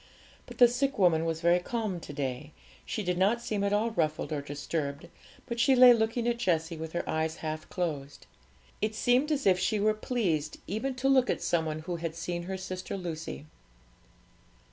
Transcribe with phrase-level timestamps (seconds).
[0.47, 2.53] But the sick woman was very calm to day;
[2.87, 5.07] she did not seem at all ruffled or disturbed,
[5.45, 8.25] but she lay looking at Jessie with her eyes half closed.
[8.81, 12.15] It seemed as if she were pleased even to look at some one who had
[12.15, 13.45] seen her sister Lucy.